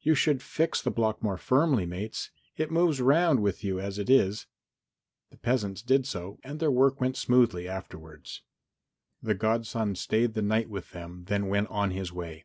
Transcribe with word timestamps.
"You 0.00 0.16
should 0.16 0.42
fix 0.42 0.82
the 0.82 0.90
block 0.90 1.22
more 1.22 1.36
firmly, 1.36 1.86
mates. 1.86 2.32
It 2.56 2.72
moves 2.72 3.00
round 3.00 3.40
with 3.40 3.62
you 3.62 3.78
as 3.78 3.96
it 3.96 4.10
is." 4.10 4.48
The 5.30 5.36
peasants 5.36 5.82
did 5.82 6.04
so 6.04 6.40
and 6.42 6.58
their 6.58 6.72
work 6.72 7.00
went 7.00 7.16
smoothly 7.16 7.68
afterwards. 7.68 8.42
The 9.22 9.34
godson 9.36 9.94
stayed 9.94 10.34
the 10.34 10.42
night 10.42 10.68
with 10.68 10.90
them, 10.90 11.26
then 11.28 11.46
went 11.46 11.68
on 11.68 11.92
his 11.92 12.12
way. 12.12 12.44